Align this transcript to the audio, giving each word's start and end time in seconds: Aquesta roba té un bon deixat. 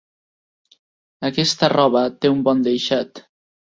Aquesta 1.29 1.71
roba 1.75 2.03
té 2.25 2.33
un 2.37 2.43
bon 2.49 2.65
deixat. 2.69 3.27